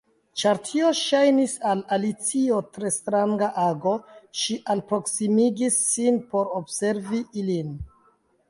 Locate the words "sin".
5.91-6.19